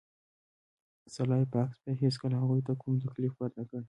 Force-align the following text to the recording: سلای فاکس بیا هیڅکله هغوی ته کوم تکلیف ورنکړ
سلای 1.13 1.45
فاکس 1.51 1.77
بیا 1.83 1.93
هیڅکله 2.03 2.35
هغوی 2.41 2.61
ته 2.67 2.73
کوم 2.81 2.95
تکلیف 3.05 3.33
ورنکړ 3.35 3.79